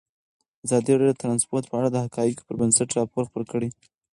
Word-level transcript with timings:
ازادي 0.65 0.91
راډیو 0.93 1.13
د 1.15 1.19
ترانسپورټ 1.23 1.63
په 1.67 1.75
اړه 1.79 1.89
د 1.91 1.97
حقایقو 2.05 2.45
پر 2.47 2.55
بنسټ 2.61 2.89
راپور 2.97 3.23
خپور 3.27 3.43
کړی. 3.51 3.69